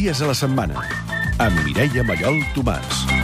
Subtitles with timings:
[0.00, 0.80] dies a la setmana,
[1.44, 3.19] amb Mireia Mallol Tomàs.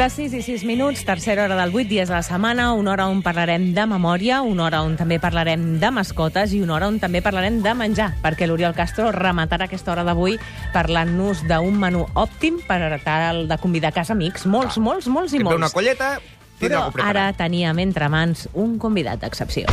[0.00, 3.04] Les 6 i 6 minuts, tercera hora del 8 dies de la setmana, una hora
[3.12, 6.96] on parlarem de memòria, una hora on també parlarem de mascotes i una hora on
[7.02, 10.40] també parlarem de menjar, perquè l'Oriol Castro rematarà aquesta hora d'avui
[10.72, 15.44] parlant-nos d'un menú òptim per tal de convidar a casa amics, molts, molts, molts i
[15.44, 15.60] molts.
[15.60, 16.14] una colleta,
[16.56, 19.68] tindrà Però ara teníem entre mans un convidat d'excepció.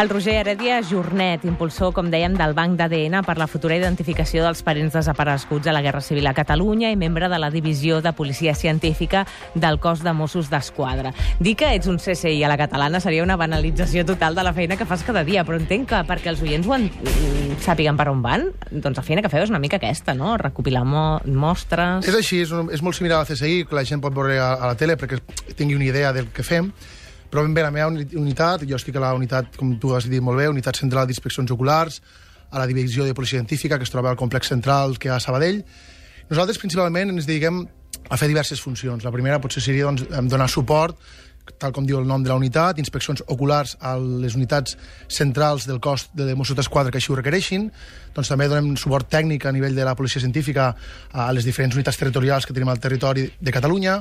[0.00, 4.62] El Roger Heredia Jornet, impulsor, com dèiem, del Banc d'ADN per la futura identificació dels
[4.64, 8.54] parents desapareguts a la Guerra Civil a Catalunya i membre de la Divisió de Policia
[8.56, 11.12] Científica del cos de Mossos d'Esquadra.
[11.38, 14.78] Dir que ets un CSI a la catalana seria una banalització total de la feina
[14.80, 16.88] que fas cada dia, però entenc que perquè els oients ho en...
[17.62, 20.34] sàpiguen per on van, doncs la feina que feu és una mica aquesta, no?
[20.40, 22.08] Recopilar mo mostres...
[22.08, 24.72] És així, és, un, és molt similar al CSI, que la gent pot veure a
[24.72, 25.20] la tele perquè
[25.54, 26.72] tingui una idea del que fem,
[27.32, 30.04] però ben bé la meva uni- unitat, jo estic a la unitat, com tu has
[30.10, 32.02] dit molt bé, unitat central d'inspeccions oculars,
[32.52, 35.16] a la divisió de policia científica, que es troba al complex central que hi ha
[35.16, 35.62] a Sabadell.
[36.28, 37.62] Nosaltres principalment ens dediquem
[38.10, 39.04] a fer diverses funcions.
[39.04, 40.98] La primera potser seria doncs, donar suport,
[41.58, 44.76] tal com diu el nom de la unitat, inspeccions oculars a les unitats
[45.08, 47.68] centrals del cos de Mossos d'Esquadra que així ho requereixin.
[48.14, 50.72] Doncs també donem suport tècnic a nivell de la policia científica
[51.12, 54.00] a les diferents unitats territorials que tenim al territori de Catalunya.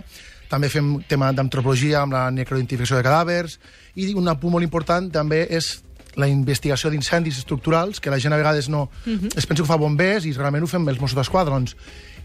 [0.51, 3.57] També fem tema d'antropologia amb la necroidentificació de cadàvers.
[3.95, 5.79] I un punt molt important també és
[6.19, 8.89] la investigació d'incendis estructurals, que la gent a vegades no...
[9.05, 9.37] Uh -huh.
[9.37, 11.53] es pensa que fa bombers i realment ho fem els Mossos d'Esquadra.
[11.53, 11.75] Doncs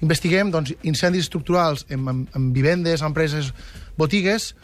[0.00, 3.52] investiguem doncs, incendis estructurals en, en, en vivendes, empreses,
[3.96, 4.54] botigues,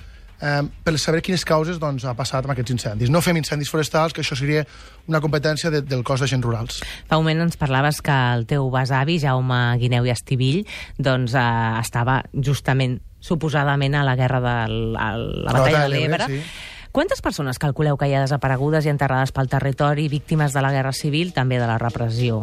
[0.42, 3.12] eh, per saber quines causes doncs, ha passat amb aquests incendis.
[3.12, 4.64] No fem incendis forestals, que això seria
[5.10, 6.82] una competència de, del cos d'agents rurals.
[7.08, 10.62] Fa un moment ens parlaves que el teu besavi, Jaume Guineu i Estivill,
[10.98, 11.46] doncs eh,
[11.80, 14.58] estava justament, suposadament, a la guerra de
[14.98, 16.28] la, la batalla de l'Ebre.
[16.28, 16.44] sí.
[16.92, 20.90] Quantes persones calculeu que hi ha desaparegudes i enterrades pel territori, víctimes de la Guerra
[20.92, 22.42] Civil, també de la repressió?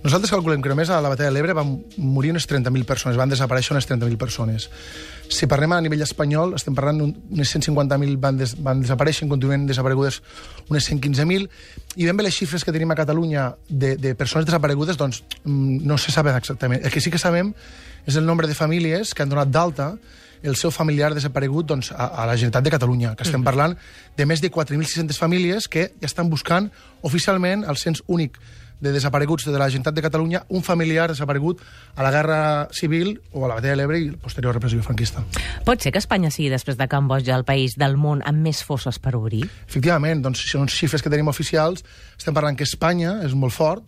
[0.00, 3.28] Nosaltres calculem que només a la batalla de l'Ebre van morir unes 30.000 persones, van
[3.28, 4.70] desaparèixer unes 30.000 persones.
[5.28, 10.22] Si parlem a nivell espanyol, estem parlant d'unes 150.000 van, des, van desaparèixer, continuen desaparegudes
[10.72, 11.46] unes 115.000,
[12.00, 15.84] i ben bé les xifres que tenim a Catalunya de, de persones desaparegudes, doncs mm,
[15.84, 16.80] no se saben exactament.
[16.80, 17.52] El que sí que sabem
[18.08, 19.92] és el nombre de famílies que han donat d'alta
[20.42, 23.76] el seu familiar desaparegut doncs, a, a la Generalitat de Catalunya, que estem parlant
[24.16, 26.70] de més de 4.600 famílies que ja estan buscant
[27.02, 28.40] oficialment el cens únic
[28.82, 31.60] de desapareguts de la Generalitat de Catalunya un familiar desaparegut
[31.94, 35.22] a la Guerra Civil o a la Batalla de l'Ebre i la posterior repressió franquista.
[35.64, 38.98] Pot ser que Espanya sigui, després de Cambodja, el país del món amb més fosses
[38.98, 39.44] per obrir?
[39.68, 41.86] Efectivament, doncs, si són xifres que tenim oficials,
[42.18, 43.86] estem parlant que Espanya és molt fort,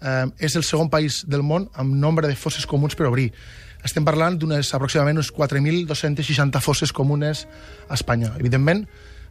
[0.00, 3.32] eh, és el segon país del món amb nombre de fosses comuns per obrir.
[3.86, 7.44] Estem parlant d'unes aproximadament unes 4.260 fosses comunes
[7.86, 8.32] a Espanya.
[8.40, 8.82] Evidentment,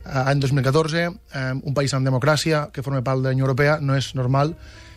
[0.05, 3.79] eh, any 2014, eh, un país amb democràcia que forma part de la Unió Europea,
[3.81, 4.55] no és normal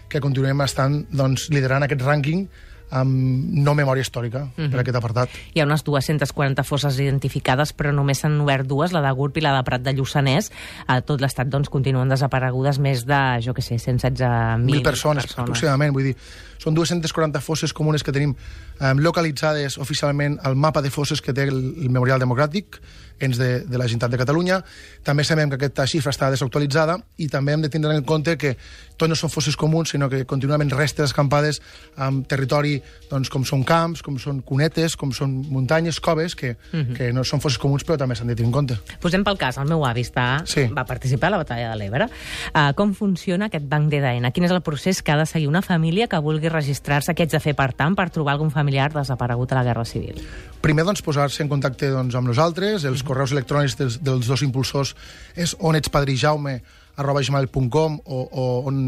[0.08, 2.46] que continuem estant doncs, liderant aquest rànquing
[2.90, 4.70] amb no memòria històrica uh -huh.
[4.70, 5.28] per aquest apartat.
[5.54, 9.40] Hi ha unes 240 fosses identificades, però només s'han obert dues, la de Gurb i
[9.40, 10.50] la de Prat de Lluçanès.
[10.86, 15.38] A tot l'estat doncs, continuen desaparegudes més de, jo què sé, 116.000 1.000 persones, persones,
[15.38, 15.92] aproximadament.
[15.92, 16.16] Vull dir,
[16.58, 21.46] són 240 fosses comunes que tenim eh, localitzades oficialment al mapa de fosses que té
[21.48, 22.80] el, el Memorial Democràtic,
[23.18, 24.60] ens de, de la Generalitat de Catalunya.
[25.06, 28.56] També sabem que aquesta xifra està desactualitzada i també hem de tindre en compte que
[28.98, 31.62] tot no són fosses comuns, sinó que continuen havent restes escampades
[31.96, 32.76] en territori
[33.08, 36.96] doncs, com són camps, com són cunetes, com són muntanyes, coves, que, uh -huh.
[36.96, 38.78] que no són fosses comuns, però també s'han de tenir en compte.
[39.00, 40.66] Posem pel cas, el meu avi està, Sí.
[40.66, 42.08] va participar a la batalla de l'Ebre.
[42.54, 44.30] Uh, com funciona aquest banc d'ADN?
[44.32, 47.14] Quin és el procés que ha de seguir una família que vulgui registrar-se?
[47.14, 50.20] Què haig de fer, per tant, per trobar algun familiar desaparegut a la Guerra Civil?
[50.60, 52.84] Primer, doncs, posar-se en contacte doncs, amb nosaltres.
[52.84, 54.94] Els correus electrònics dels, dels dos impulsors
[55.36, 56.62] és onetspadrijaume
[56.98, 58.82] arroba gmail.com o, o on,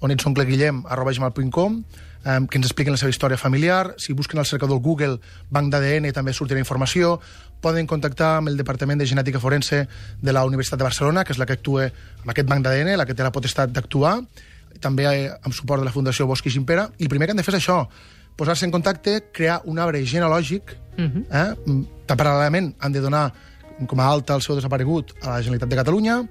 [0.00, 1.82] on ets oncle Guillem arroba gmail.com
[2.24, 3.94] eh, que ens expliquen la seva història familiar.
[3.98, 5.18] Si busquen al cercador Google
[5.50, 7.18] Banc d'ADN també sortirà informació.
[7.60, 9.86] Poden contactar amb el Departament de Genètica Forense
[10.20, 13.06] de la Universitat de Barcelona, que és la que actua amb aquest banc d'ADN, la
[13.08, 14.18] que té la potestat d'actuar,
[14.80, 16.88] també eh, amb suport de la Fundació Bosch i Gimpera.
[16.98, 17.82] I el primer que han de fer és això,
[18.36, 21.24] posar-se en contacte, crear un arbre genealògic, uh -huh.
[21.30, 21.54] eh?
[21.66, 23.32] Mm, paral·lelament han de donar
[23.86, 26.28] com a alta el seu desaparegut a la Generalitat de Catalunya,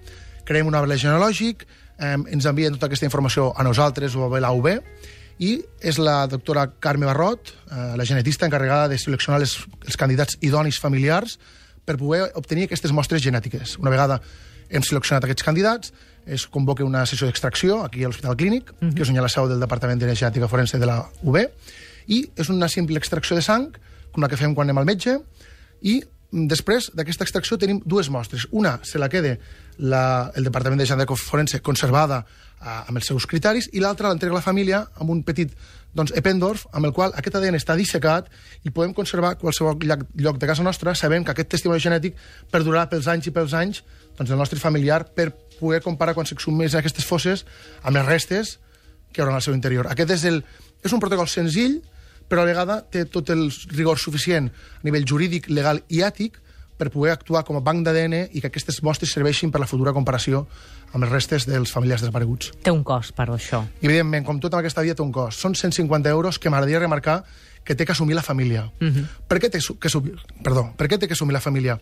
[0.49, 1.63] creem un arbre genealògic,
[1.99, 4.73] eh, ens envien tota aquesta informació a nosaltres o a la UB,
[5.39, 9.55] i és la doctora Carme Barrot, eh, la genetista encarregada de seleccionar les,
[9.85, 11.37] els candidats idonis familiars
[11.85, 13.77] per poder obtenir aquestes mostres genètiques.
[13.79, 14.19] Una vegada
[14.69, 15.93] hem seleccionat aquests candidats,
[16.29, 18.93] es convoca una sessió d'extracció aquí a l'Hospital Clínic, uh -huh.
[18.93, 21.37] que és on hi ha la seu del Departament de Genètica Forense de la UB,
[22.07, 23.71] i és una simple extracció de sang,
[24.11, 25.19] com la que fem quan anem al metge,
[25.81, 28.45] i després d'aquesta extracció tenim dues mostres.
[28.51, 29.37] Una se la queda
[29.77, 32.23] la, el Departament de Genètica Forense conservada
[32.59, 35.55] a, amb els seus criteris, i l'altra l'entrega la família amb un petit
[35.95, 38.27] doncs, Eppendorf, amb el qual aquest ADN està dissecat
[38.61, 42.17] i podem conservar qualsevol lloc, lloc de casa nostra sabent que aquest testimoni genètic
[42.51, 43.81] perdurarà pels anys i pels anys
[44.17, 47.45] doncs, del nostre familiar per poder comparar quan s'exhumés aquestes fosses
[47.81, 48.57] amb les restes
[49.09, 49.89] que hi haurà al seu interior.
[49.89, 50.43] Aquest és, el,
[50.85, 51.79] és un protocol senzill,
[52.29, 56.39] però a la vegada té tot el rigor suficient a nivell jurídic, legal i ètic
[56.79, 59.91] per poder actuar com a banc d'ADN i que aquestes mostres serveixin per la futura
[59.91, 60.45] comparació
[60.93, 62.53] amb les restes dels familiars desapareguts.
[62.63, 63.65] Té un cost, per això.
[63.81, 65.43] I, evidentment, com tota aquesta via té un cost.
[65.43, 67.19] Són 150 euros que m'agradaria remarcar
[67.67, 68.71] que té que assumir la família.
[68.79, 69.05] Uh -huh.
[69.27, 71.79] per, què té que assumir, perdó, per què té que assumir la família?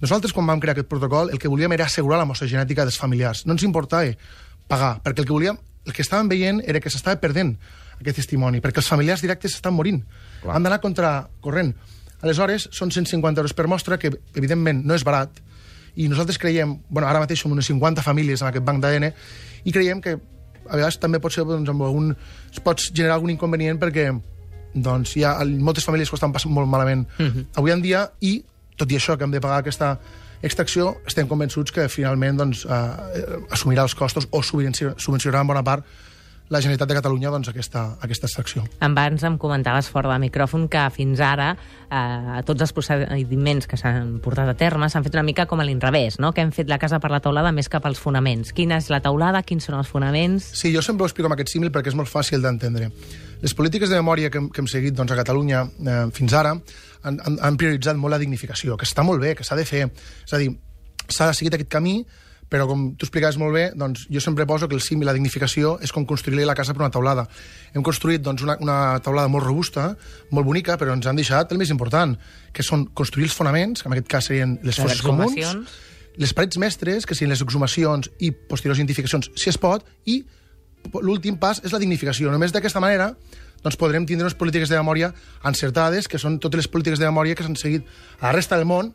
[0.00, 2.98] Nosaltres, quan vam crear aquest protocol, el que volíem era assegurar la mostra genètica dels
[2.98, 3.46] familiars.
[3.46, 4.16] No ens importava
[4.66, 7.56] pagar, perquè el que volíem, el que estàvem veient era que s'estava perdent
[8.00, 10.02] aquest testimoni, perquè els familiars directes estan morint.
[10.42, 10.56] Clar.
[10.56, 11.74] Han d'anar contra corrent.
[12.20, 15.40] Aleshores, són 150 euros per mostra, que evidentment no és barat,
[15.96, 19.10] i nosaltres creiem, bueno, ara mateix som unes 50 famílies en aquest banc d'ADN,
[19.64, 20.18] i creiem que
[20.70, 22.12] a vegades també pot ser, doncs, amb algun,
[22.52, 24.10] es pot generar algun inconvenient perquè
[24.74, 27.46] doncs, hi ha moltes famílies que ho estan passant molt malament uh -huh.
[27.56, 28.44] avui en dia i,
[28.76, 29.98] tot i això, que hem de pagar aquesta
[30.42, 35.84] extracció, estem convençuts que finalment doncs, eh, assumirà els costos o subvencionarà en bona part
[36.50, 38.64] la Generalitat de Catalunya doncs, aquesta, aquesta extracció.
[38.82, 44.16] Abans em comentaves fora de micròfon que fins ara eh, tots els procediments que s'han
[44.24, 46.32] portat a terme s'han fet una mica com a l'inrevés, no?
[46.34, 48.50] que hem fet la casa per la taulada més cap als fonaments.
[48.52, 50.48] Quina és la taulada, quins són els fonaments?
[50.58, 52.90] Sí, jo sempre ho explico amb aquest símil perquè és molt fàcil d'entendre.
[53.40, 57.20] Les polítiques de memòria que, que hem seguit doncs, a Catalunya eh, fins ara han,
[57.22, 59.86] han, han prioritzat molt la dignificació, que està molt bé, que s'ha de fer.
[60.26, 60.50] És a dir,
[61.06, 62.00] s'ha seguit aquest camí
[62.50, 65.14] però com tu explicaves molt bé, doncs, jo sempre poso que el cim i la
[65.14, 67.28] dignificació és com construir la casa per una taulada.
[67.72, 69.92] Hem construït doncs, una, una taulada molt robusta,
[70.34, 72.16] molt bonica, però ens han deixat el més important,
[72.52, 75.54] que són construir els fonaments, que en aquest cas serien les fosses comuns,
[76.20, 80.24] les parets mestres, que serien les exhumacions i posteriors identificacions, si es pot, i
[81.04, 82.32] l'últim pas és la dignificació.
[82.34, 83.12] Només d'aquesta manera
[83.62, 85.12] doncs podrem tindre unes polítiques de memòria
[85.46, 87.86] encertades, que són totes les polítiques de memòria que s'han seguit
[88.18, 88.94] a la resta del món,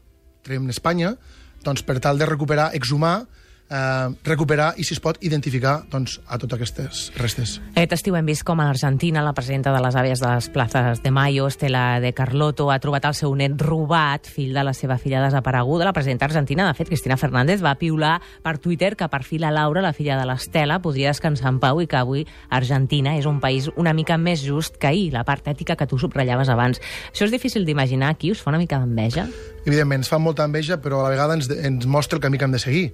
[0.50, 1.16] en Espanya,
[1.64, 3.26] doncs per tal de recuperar, exhumar
[3.70, 7.58] eh, recuperar i, si es pot, identificar doncs, a totes aquestes restes.
[7.74, 11.02] Aquest estiu hem vist com a l'Argentina la presidenta de les àvies de les places
[11.04, 14.98] de Mayo, Estela de Carlotto, ha trobat el seu net robat, fill de la seva
[15.02, 15.86] filla desapareguda.
[15.86, 19.52] La presidenta argentina, de fet, Cristina Fernández, va piular per Twitter que per fi la
[19.52, 23.40] Laura, la filla de l'Estela, podria descansar en pau i que avui Argentina és un
[23.42, 26.82] país una mica més just que ahir, la part ètica que tu subratllaves abans.
[27.12, 28.32] Això és difícil d'imaginar aquí?
[28.32, 29.28] Us fa una mica d'enveja?
[29.66, 32.46] Evidentment, ens fa molta enveja, però a la vegada ens, ens mostra el camí que
[32.46, 32.86] hem de seguir.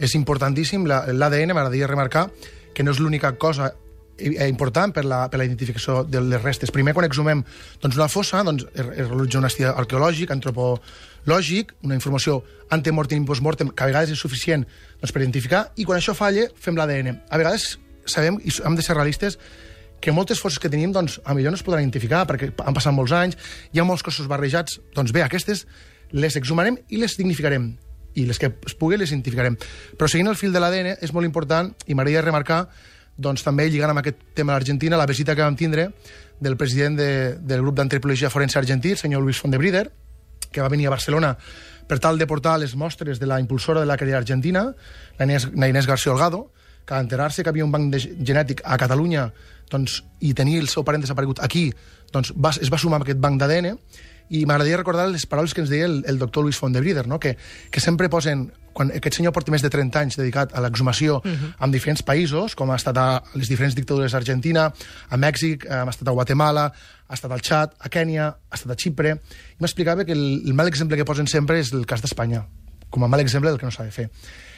[0.00, 2.28] És importantíssim, l'ADN, m'agradaria remarcar,
[2.74, 3.70] que no és l'única cosa
[4.20, 6.72] important per la, per la identificació de les restes.
[6.74, 7.42] Primer, quan exhumem
[7.80, 12.40] doncs, una fossa, doncs, es realitza un estudi arqueològic, antropològic, una informació
[12.74, 14.66] antemortem i postmortem, que a vegades és suficient
[15.00, 17.16] doncs, per identificar, i quan això falla, fem l'ADN.
[17.30, 17.72] A vegades
[18.08, 19.38] sabem, i hem de ser realistes,
[20.00, 22.96] que moltes fosses que tenim, doncs, a millor no es podran identificar, perquè han passat
[22.96, 23.36] molts anys,
[23.72, 25.66] hi ha molts cossos barrejats, doncs bé, aquestes
[26.10, 27.74] les exhumarem i les dignificarem
[28.14, 29.56] i les que es pugui les identificarem.
[29.96, 32.60] Però seguint el fil de l'ADN és molt important, i m'agradaria remarcar,
[33.20, 35.90] doncs també lligant amb aquest tema a l'Argentina, la visita que vam tindre
[36.40, 39.90] del president de, del grup d'antropologia forense argentí, el senyor Luis Fondebrider,
[40.50, 41.34] que va venir a Barcelona
[41.90, 44.70] per tal de portar les mostres de la impulsora de la carrera argentina,
[45.18, 46.52] la Inés, la Inés García Olgado,
[46.86, 49.28] que a enterar-se que havia un banc de, genètic a Catalunya
[49.70, 51.68] doncs, i tenir el seu parent desaparegut aquí,
[52.10, 53.76] doncs va, es va sumar a aquest banc d'ADN
[54.30, 57.20] i m'agradaria recordar les paraules que ens deia el, el doctor Luis Fondebrider, no?
[57.20, 57.36] que,
[57.70, 58.50] que sempre posen...
[58.70, 61.48] Quan aquest senyor porta més de 30 anys dedicat a l'exhumació uh -huh.
[61.66, 64.72] en diferents països, com ha estat a les diferents dictadures d'Argentina,
[65.10, 66.72] a Mèxic, ha estat a Guatemala,
[67.08, 69.10] ha estat al Txad, a Kènia, ha estat a Xipre,
[69.58, 72.46] i m'explicava que el, el mal exemple que posen sempre és el cas d'Espanya,
[72.90, 74.08] com a mal exemple del que no s'ha de fer.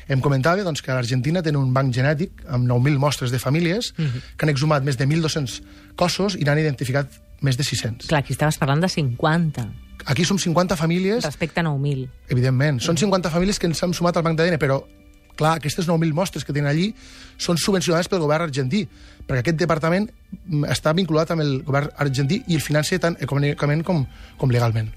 [0.09, 3.95] Em comentava doncs, que a l'Argentina tenen un banc genètic amb 9.000 mostres de famílies
[3.97, 4.21] uh -huh.
[4.37, 5.63] que han exhumat més de 1.200
[5.97, 7.09] cossos i n'han identificat
[7.43, 8.09] més de 600.
[8.09, 9.67] Clar, aquí estaves parlant de 50.
[10.07, 11.25] Aquí som 50 famílies...
[11.25, 12.09] Respecte a 9.000.
[12.35, 12.81] Evidentment.
[12.83, 14.81] Són 50 famílies que ens han sumat al banc d'ADN, però
[15.37, 16.91] clar, aquestes 9.000 mostres que tenen allí
[17.41, 18.85] són subvencionades pel govern argentí,
[19.27, 20.09] perquè aquest departament
[20.71, 24.05] està vinculat amb el govern argentí i el financia tant econòmicament com,
[24.39, 24.91] com legalment.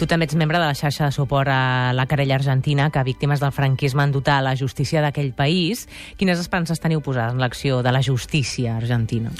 [0.00, 3.42] Tu també ets membre de la xarxa de suport a la querella argentina que víctimes
[3.42, 5.84] del franquisme han dotat a la justícia d'aquell país.
[6.16, 9.34] Quines esperances teniu posades en l'acció de la justícia argentina?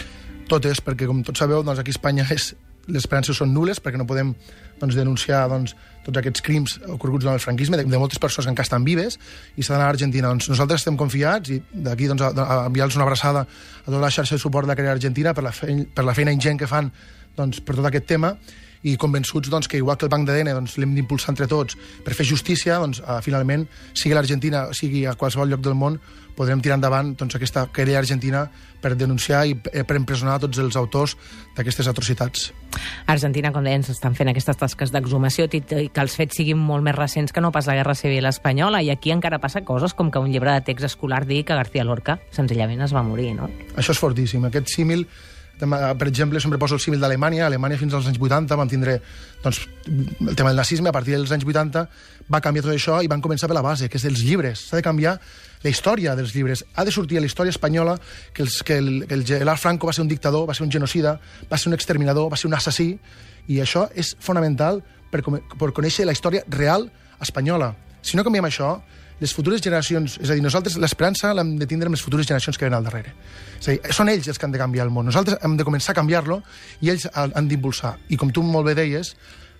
[0.50, 2.52] Totes, perquè com tots sabeu, doncs aquí a Espanya és
[2.88, 4.32] les esperances són nules perquè no podem
[4.80, 5.74] doncs, denunciar doncs,
[6.06, 9.18] tots aquests crims ocorreguts en el franquisme, de, de moltes persones que encara estan vives,
[9.56, 10.30] i s'ha d'anar a Argentina.
[10.32, 14.38] Doncs nosaltres estem confiats, i d'aquí doncs, a, enviar-los una abraçada a tota la xarxa
[14.38, 16.90] de suport de carrera argentina per la, feina, per la feina ingent que fan
[17.36, 18.34] doncs, per tot aquest tema,
[18.82, 22.16] i convençuts doncs, que igual que el Banc d'ADN doncs, l'hem d'impulsar entre tots per
[22.16, 25.98] fer justícia, doncs, uh, finalment, sigui l'Argentina, sigui a qualsevol lloc del món,
[26.36, 28.46] podrem tirar endavant doncs, aquesta querella argentina
[28.80, 31.16] per denunciar i eh, per empresonar tots els autors
[31.56, 32.46] d'aquestes atrocitats.
[33.10, 36.96] Argentina, com deien, s'estan fent aquestes tasques d'exhumació i que els fets siguin molt més
[36.96, 40.22] recents que no pas la Guerra Civil Espanyola, i aquí encara passa coses com que
[40.22, 43.50] un llibre de text escolar digui que García Lorca senzillament es va morir, no?
[43.76, 44.46] Això és fortíssim.
[44.48, 45.04] Aquest símil
[45.60, 47.46] per exemple, sempre poso el símil d'Alemanya.
[47.46, 48.98] Alemanya fins als anys 80 vam tindre
[49.42, 50.88] doncs, el tema del nazisme.
[50.88, 51.84] A partir dels anys 80
[52.32, 54.66] va canviar tot això i van començar per la base, que és dels llibres.
[54.70, 55.18] S'ha de canviar
[55.62, 56.64] la història dels llibres.
[56.74, 57.98] Ha de sortir a la història espanyola
[58.32, 60.72] que, els, que el, que el Gerard Franco va ser un dictador, va ser un
[60.72, 61.18] genocida,
[61.50, 62.94] va ser un exterminador, va ser un assassí,
[63.48, 66.88] i això és fonamental per, per conèixer la història real
[67.20, 67.74] espanyola.
[68.02, 68.78] Si no canviem això,
[69.20, 72.56] les futures generacions, és a dir, nosaltres l'esperança l'hem de tindre amb les futures generacions
[72.56, 73.12] que venen al darrere.
[73.60, 75.04] És a dir, són ells els que han de canviar el món.
[75.10, 76.40] Nosaltres hem de començar a canviar-lo
[76.80, 77.98] i ells han d'impulsar.
[78.08, 79.12] I com tu molt bé deies,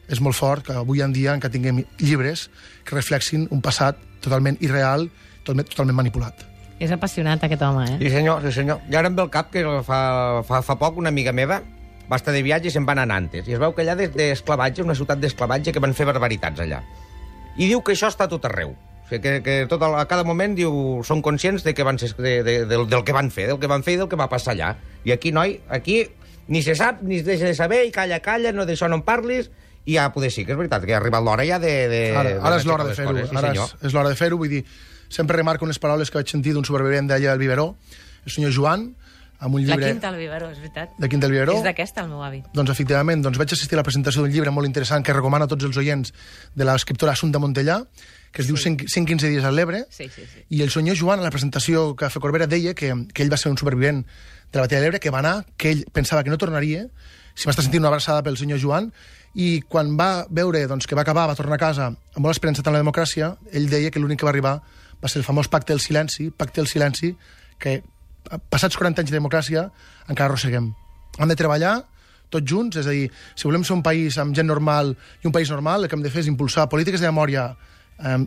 [0.09, 2.49] és molt fort que avui en dia encara tinguem llibres
[2.89, 5.11] que reflexin un passat totalment irreal,
[5.45, 6.47] totalment, totalment manipulat.
[6.81, 7.99] És apassionat aquest home, eh?
[8.01, 8.81] Sí, senyor, sí, senyor.
[8.89, 10.01] I ara em ve el cap que fa,
[10.49, 11.61] fa, fa poc una amiga meva
[12.11, 13.47] va estar de viatge i se'n va anar a Nantes.
[13.47, 16.81] I es veu que allà d'esclavatge, una ciutat d'esclavatge, que van fer barbaritats allà.
[17.61, 18.73] I diu que això està tot arreu
[19.19, 22.55] que, que tot a cada moment diu, són conscients de que van ser, de, de,
[22.71, 24.77] del, del que van fer, del que van fer i del que va passar allà.
[25.03, 26.05] I aquí, noi, aquí
[26.51, 29.05] ni se sap, ni es deixa de saber, i calla, calla, no d'això no en
[29.07, 29.51] parlis,
[29.87, 31.75] i ja poder sí, que és veritat, que ha arribat l'hora ja de...
[31.91, 34.51] de ara, ara és l'hora de fer-ho, sí, ara és, és l'hora de fer-ho, vull
[34.53, 34.65] dir,
[35.11, 37.71] sempre remarco unes paraules que vaig sentir d'un supervivent d'allà del Biberó,
[38.27, 38.91] el senyor Joan,
[39.41, 39.81] amb un llibre...
[39.81, 40.93] La Quinta del Viveró, és veritat.
[41.01, 41.57] De Quinta del Viveró.
[41.59, 42.43] És d'aquesta, el meu avi.
[42.53, 45.51] Doncs, efectivament, doncs vaig assistir a la presentació d'un llibre molt interessant que recomano a
[45.51, 46.13] tots els oients
[46.55, 47.81] de l'escriptora Assunta Montellà,
[48.31, 48.53] que es sí.
[48.53, 50.45] diu 115 dies a l'Ebre, sí, sí, sí.
[50.57, 53.33] i el senyor Joan, a la presentació que va fer Corbera, deia que, que ell
[53.33, 56.23] va ser un supervivent de la batalla de l'Ebre, que va anar, que ell pensava
[56.23, 56.85] que no tornaria,
[57.35, 58.91] si va estar sentint una abraçada pel senyor Joan,
[59.35, 62.63] i quan va veure doncs, que va acabar, va tornar a casa amb molt esperança
[62.67, 64.59] en la democràcia, ell deia que l'únic que va arribar
[65.01, 67.15] va ser el famós pacte del silenci, pacte del silenci,
[67.59, 67.81] que
[68.53, 69.69] passats 40 anys de democràcia
[70.09, 70.71] encara arrosseguem.
[71.19, 71.81] Hem de treballar
[72.31, 75.35] tots junts, és a dir, si volem ser un país amb gent normal i un
[75.35, 77.49] país normal, el que hem de fer és impulsar polítiques de memòria
[77.99, 78.19] eh,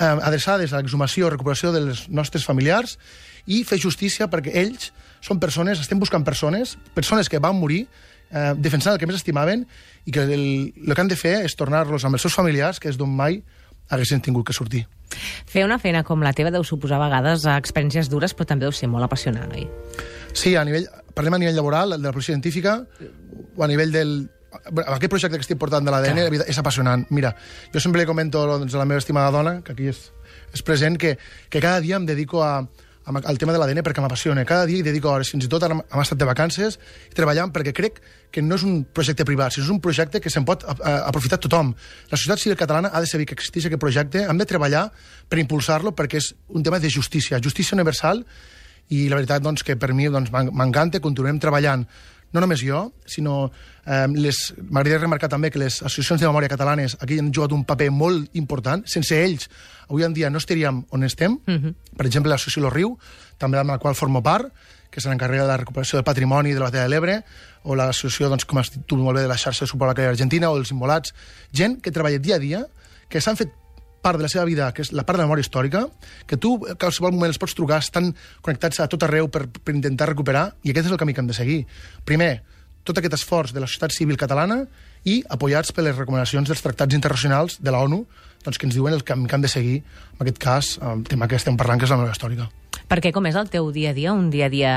[0.00, 2.98] adreçades a l'exhumació i recuperació dels nostres familiars
[3.46, 4.90] i fer justícia perquè ells
[5.22, 9.66] són persones, estem buscant persones, persones que van morir eh, defensant el que més estimaven
[10.06, 12.90] i que el, el que han de fer és tornar-los amb els seus familiars, que
[12.90, 13.42] és d'on mai
[13.92, 14.86] haguessin tingut que sortir.
[15.48, 18.66] Fer una feina com la teva deu suposar a vegades a experiències dures, però també
[18.66, 19.66] deu ser molt apassionant, oi?
[20.32, 22.78] Sí, a nivell, parlem a nivell laboral, de la policia científica,
[23.56, 24.14] o a nivell del,
[24.52, 27.04] aquest projecte que estic portant de l'ADN és apassionant.
[27.10, 27.32] Mira,
[27.72, 30.06] jo sempre li comento doncs, a la meva estimada dona, que aquí és,
[30.52, 31.16] és present, que,
[31.48, 32.54] que cada dia em dedico a,
[33.04, 34.44] al tema de l'ADN perquè m'apassiona.
[34.46, 36.78] Cada dia hi dedico hores, fins i tot ara hem estat de vacances
[37.16, 38.00] treballant perquè crec
[38.32, 41.74] que no és un projecte privat, sinó és un projecte que se'n pot aprofitar tothom.
[42.10, 44.86] La societat civil catalana ha de saber que existeix aquest projecte, hem de treballar
[45.28, 48.24] per impulsar-lo perquè és un tema de justícia, justícia universal
[48.92, 51.86] i la veritat doncs, que per mi doncs, m'encanta, continuem treballant
[52.32, 53.50] no només jo, sinó
[53.86, 54.54] eh, les...
[54.58, 58.36] m'agradaria remarcar també que les associacions de memòria catalanes aquí han jugat un paper molt
[58.38, 58.84] important.
[58.88, 59.48] Sense ells,
[59.88, 61.38] avui en dia no estaríem on estem.
[61.46, 61.64] Uh mhm.
[61.64, 61.96] -huh.
[61.96, 62.98] Per exemple, l'associació Lo Riu,
[63.38, 64.52] també amb la qual formo part,
[64.90, 67.24] que se n'encarrega de la recuperació del patrimoni de la Batalla de l'Ebre,
[67.64, 70.02] o l'associació, doncs, com has dit tu molt bé, de la xarxa de suport a
[70.02, 71.14] la argentina, o els immolats.
[71.52, 72.66] Gent que treballa dia a dia,
[73.08, 73.52] que s'han fet
[74.02, 75.86] part de la seva vida, que és la part de la memòria històrica,
[76.26, 78.10] que tu a qualsevol moment els pots trucar, estan
[78.42, 81.30] connectats a tot arreu per, per intentar recuperar, i aquest és el camí que hem
[81.30, 81.60] de seguir.
[82.08, 82.32] Primer,
[82.82, 84.64] tot aquest esforç de la societat civil catalana
[85.06, 88.02] i apoyats per les recomanacions dels tractats internacionals de la ONU
[88.42, 89.76] doncs, que ens diuen el camí que hem de seguir,
[90.16, 92.48] en aquest cas, el tema que estem parlant, que és la memòria històrica.
[92.90, 94.72] Perquè com és el teu dia a dia, un dia a dia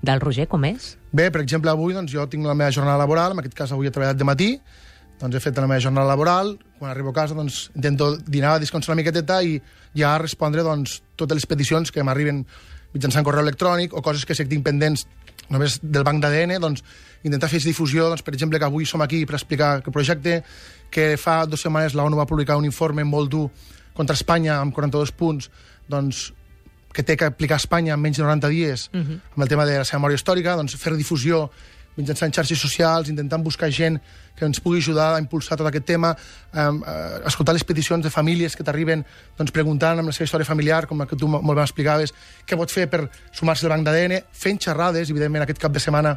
[0.00, 0.94] del Roger, com és?
[1.12, 3.90] Bé, per exemple, avui doncs, jo tinc la meva jornada laboral, en aquest cas avui
[3.90, 4.50] he treballat de matí,
[5.18, 8.92] doncs he fet la meva jornada laboral, quan arribo a casa doncs, intento dinar, descansar
[8.92, 9.58] una miqueteta i
[9.96, 12.44] ja respondre doncs, totes les peticions que m'arriben
[12.94, 15.06] mitjançant correu electrònic o coses que sé que tinc pendents
[15.48, 16.84] només del banc d'ADN, doncs,
[17.24, 20.42] intentar fer difusió, doncs, per exemple, que avui som aquí per explicar el projecte,
[20.90, 23.46] que fa dues setmanes la ONU va publicar un informe molt dur
[23.96, 25.50] contra Espanya amb 42 punts,
[25.88, 26.28] doncs,
[26.92, 29.20] que té que aplicar a Espanya en menys de 90 dies uh -huh.
[29.34, 31.50] amb el tema de la seva memòria històrica, doncs fer difusió
[31.98, 33.98] mitjançant xarxes socials, intentant buscar gent
[34.38, 36.14] que ens pugui ajudar a impulsar tot aquest tema,
[36.54, 36.68] eh,
[37.26, 39.04] escoltar les peticions de famílies que t'arriben
[39.36, 42.14] doncs, preguntant amb la seva història familiar, com la que tu molt bé explicaves,
[42.46, 46.14] què pot fer per sumar-se al banc d'ADN, fent xerrades, evidentment aquest cap de setmana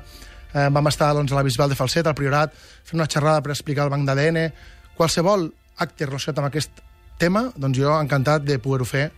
[0.54, 2.54] eh, vam estar doncs, a la Bisbal de Falset, al Priorat,
[2.86, 4.52] fent una xerrada per explicar el banc d'ADN.
[4.98, 5.50] Qualsevol
[5.82, 6.86] acte relacionat amb aquest
[7.18, 9.10] tema, doncs jo encantat de poder-ho fer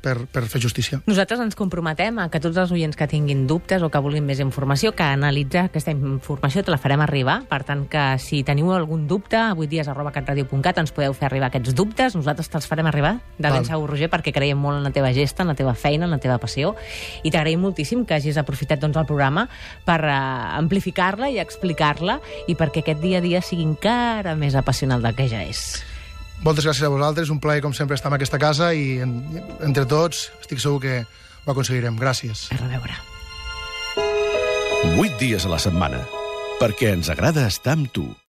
[0.00, 1.00] per, per fer justícia.
[1.06, 4.40] Nosaltres ens comprometem a que tots els oients que tinguin dubtes o que vulguin més
[4.42, 7.40] informació, que analitzar aquesta informació te la farem arribar.
[7.50, 11.50] Per tant, que si teniu algun dubte, avui dies arroba catradio.cat ens podeu fer arribar
[11.50, 12.16] aquests dubtes.
[12.18, 13.68] Nosaltres te'ls farem arribar de ben Val.
[13.68, 16.20] segur, Roger, perquè creiem molt en la teva gesta, en la teva feina, en la
[16.22, 16.74] teva passió.
[17.22, 19.46] I t'agraïm moltíssim que hagis aprofitat doncs, el programa
[19.84, 25.02] per uh, amplificar-la i explicar-la i perquè aquest dia a dia sigui encara més apassionant
[25.04, 25.89] del que ja és.
[26.40, 29.18] Moltes gràcies a vosaltres, un plaer com sempre estar en aquesta casa i en,
[29.66, 31.98] entre tots estic segur que ho aconseguirem.
[32.00, 32.48] Gràcies.
[32.54, 32.96] A reveure.
[34.96, 36.00] 8 dies a la setmana,
[36.60, 38.10] perquè ens agrada estar amb tu.